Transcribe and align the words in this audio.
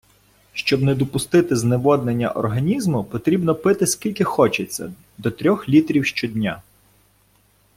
Щоб 0.53 0.81
не 0.83 0.95
допустити 0.95 1.55
зневоднення 1.55 2.29
організму, 2.31 3.03
потрібно 3.03 3.55
пити 3.55 3.87
скільки 3.87 4.23
хочеться– 4.23 4.93
до 5.17 5.31
трьох 5.31 5.69
літрів 5.69 6.05
щодня 6.05 6.61